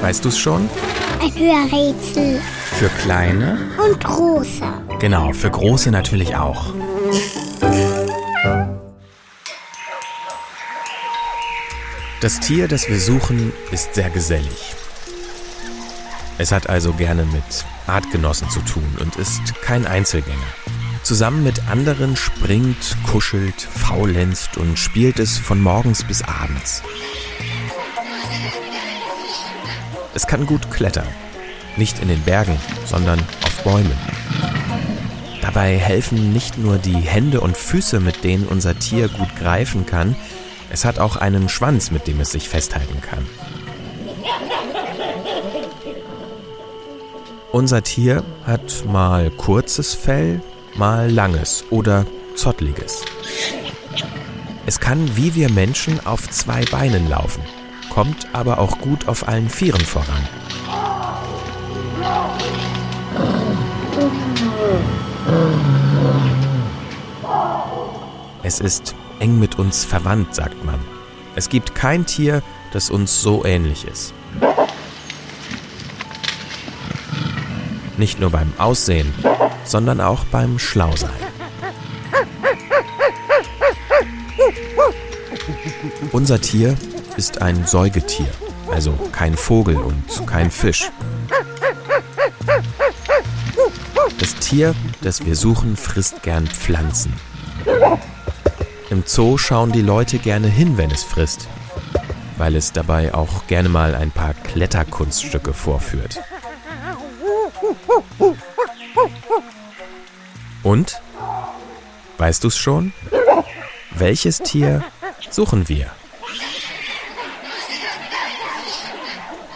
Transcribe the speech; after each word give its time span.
Weißt 0.00 0.24
du 0.24 0.28
es 0.28 0.38
schon? 0.38 0.68
Ein 1.20 1.34
Hörrätsel. 1.34 2.40
Für 2.78 2.88
kleine? 3.00 3.58
Und 3.76 4.02
große. 4.02 4.62
Genau, 5.00 5.32
für 5.32 5.50
große 5.50 5.90
natürlich 5.90 6.36
auch. 6.36 6.72
Das 12.20 12.40
Tier, 12.40 12.66
das 12.66 12.88
wir 12.88 12.98
suchen, 12.98 13.52
ist 13.70 13.94
sehr 13.94 14.10
gesellig. 14.10 14.74
Es 16.38 16.52
hat 16.52 16.68
also 16.68 16.92
gerne 16.92 17.24
mit 17.24 17.64
Artgenossen 17.86 18.48
zu 18.50 18.60
tun 18.60 18.96
und 19.00 19.16
ist 19.16 19.40
kein 19.62 19.86
Einzelgänger. 19.86 20.38
Zusammen 21.02 21.42
mit 21.42 21.68
anderen 21.68 22.16
springt, 22.16 22.96
kuschelt, 23.06 23.60
faulenzt 23.60 24.56
und 24.56 24.78
spielt 24.78 25.18
es 25.18 25.38
von 25.38 25.60
morgens 25.60 26.04
bis 26.04 26.22
abends. 26.22 26.82
Es 30.18 30.26
kann 30.26 30.46
gut 30.46 30.72
klettern. 30.72 31.06
Nicht 31.76 32.00
in 32.00 32.08
den 32.08 32.20
Bergen, 32.22 32.56
sondern 32.86 33.20
auf 33.44 33.62
Bäumen. 33.62 33.96
Dabei 35.42 35.78
helfen 35.78 36.32
nicht 36.32 36.58
nur 36.58 36.76
die 36.76 36.96
Hände 36.96 37.40
und 37.40 37.56
Füße, 37.56 38.00
mit 38.00 38.24
denen 38.24 38.44
unser 38.44 38.76
Tier 38.76 39.06
gut 39.06 39.36
greifen 39.36 39.86
kann, 39.86 40.16
es 40.72 40.84
hat 40.84 40.98
auch 40.98 41.14
einen 41.14 41.48
Schwanz, 41.48 41.92
mit 41.92 42.08
dem 42.08 42.18
es 42.18 42.32
sich 42.32 42.48
festhalten 42.48 43.00
kann. 43.00 43.28
Unser 47.52 47.84
Tier 47.84 48.24
hat 48.44 48.86
mal 48.88 49.30
kurzes 49.30 49.94
Fell, 49.94 50.40
mal 50.74 51.08
langes 51.08 51.64
oder 51.70 52.06
zottliges. 52.34 53.04
Es 54.66 54.80
kann 54.80 55.16
wie 55.16 55.36
wir 55.36 55.48
Menschen 55.48 56.04
auf 56.04 56.28
zwei 56.28 56.64
Beinen 56.64 57.08
laufen, 57.08 57.44
kommt 57.98 58.28
aber 58.32 58.60
auch 58.60 58.78
gut 58.78 59.08
auf 59.08 59.26
allen 59.26 59.50
Vieren 59.50 59.80
voran. 59.80 60.22
Es 68.44 68.60
ist 68.60 68.94
eng 69.18 69.40
mit 69.40 69.58
uns 69.58 69.84
verwandt, 69.84 70.32
sagt 70.32 70.64
man. 70.64 70.78
Es 71.34 71.48
gibt 71.48 71.74
kein 71.74 72.06
Tier, 72.06 72.44
das 72.72 72.88
uns 72.88 73.20
so 73.20 73.44
ähnlich 73.44 73.84
ist. 73.84 74.14
Nicht 77.96 78.20
nur 78.20 78.30
beim 78.30 78.52
Aussehen, 78.58 79.12
sondern 79.64 80.00
auch 80.00 80.24
beim 80.26 80.60
Schlausein. 80.60 81.10
Unser 86.12 86.40
Tier 86.40 86.76
ist 87.18 87.42
ein 87.42 87.66
Säugetier, 87.66 88.28
also 88.70 88.92
kein 89.10 89.36
Vogel 89.36 89.76
und 89.76 90.26
kein 90.28 90.52
Fisch. 90.52 90.88
Das 94.20 94.36
Tier, 94.36 94.72
das 95.00 95.26
wir 95.26 95.34
suchen, 95.34 95.76
frisst 95.76 96.22
gern 96.22 96.46
Pflanzen. 96.46 97.12
Im 98.88 99.02
Zoo 99.04 99.36
schauen 99.36 99.72
die 99.72 99.82
Leute 99.82 100.18
gerne 100.20 100.46
hin, 100.46 100.78
wenn 100.78 100.92
es 100.92 101.02
frisst, 101.02 101.48
weil 102.36 102.54
es 102.54 102.72
dabei 102.72 103.12
auch 103.12 103.48
gerne 103.48 103.68
mal 103.68 103.96
ein 103.96 104.12
paar 104.12 104.34
Kletterkunststücke 104.34 105.52
vorführt. 105.52 106.20
Und? 110.62 111.02
Weißt 112.16 112.44
du's 112.44 112.56
schon? 112.56 112.92
Welches 113.90 114.38
Tier 114.38 114.84
suchen 115.30 115.68
wir? 115.68 115.90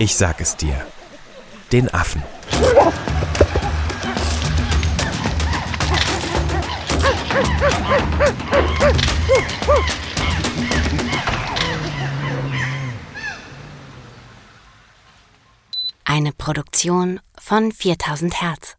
Ich 0.00 0.14
sag 0.14 0.40
es 0.40 0.56
dir. 0.56 0.86
Den 1.72 1.92
Affen. 1.92 2.22
Eine 16.04 16.32
Produktion 16.32 17.20
von 17.36 17.72
4000 17.72 18.40
Hertz. 18.40 18.77